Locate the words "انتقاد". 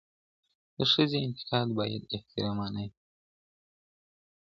1.27-1.67